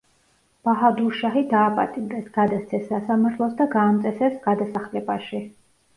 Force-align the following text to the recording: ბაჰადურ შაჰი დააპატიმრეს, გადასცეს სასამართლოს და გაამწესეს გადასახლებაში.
ბაჰადურ 0.67 1.11
შაჰი 1.17 1.43
დააპატიმრეს, 1.51 2.25
გადასცეს 2.37 2.89
სასამართლოს 2.93 3.53
და 3.61 3.69
გაამწესეს 3.77 4.43
გადასახლებაში. 4.47 5.43